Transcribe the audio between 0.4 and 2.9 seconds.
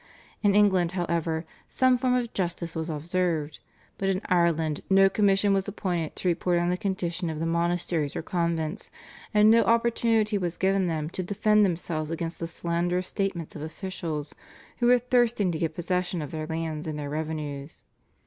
In England, however, some form of justice was